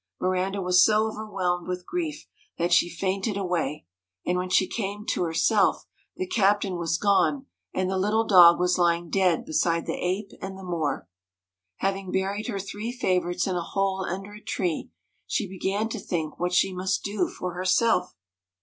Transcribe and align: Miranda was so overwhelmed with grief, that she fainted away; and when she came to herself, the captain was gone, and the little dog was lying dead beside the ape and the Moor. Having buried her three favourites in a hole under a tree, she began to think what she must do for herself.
Miranda 0.19 0.63
was 0.63 0.83
so 0.83 1.05
overwhelmed 1.09 1.67
with 1.67 1.85
grief, 1.85 2.25
that 2.57 2.73
she 2.73 2.89
fainted 2.89 3.37
away; 3.37 3.85
and 4.25 4.35
when 4.35 4.49
she 4.49 4.65
came 4.67 5.05
to 5.05 5.21
herself, 5.21 5.85
the 6.15 6.25
captain 6.25 6.75
was 6.77 6.97
gone, 6.97 7.45
and 7.71 7.87
the 7.87 7.99
little 7.99 8.25
dog 8.25 8.59
was 8.59 8.79
lying 8.79 9.11
dead 9.11 9.45
beside 9.45 9.85
the 9.85 9.93
ape 10.03 10.31
and 10.41 10.57
the 10.57 10.63
Moor. 10.63 11.07
Having 11.75 12.11
buried 12.11 12.47
her 12.47 12.59
three 12.59 12.91
favourites 12.91 13.45
in 13.45 13.55
a 13.55 13.61
hole 13.61 14.03
under 14.03 14.33
a 14.33 14.41
tree, 14.41 14.89
she 15.27 15.47
began 15.47 15.87
to 15.89 15.99
think 15.99 16.39
what 16.39 16.51
she 16.51 16.73
must 16.73 17.03
do 17.03 17.27
for 17.29 17.53
herself. 17.53 18.15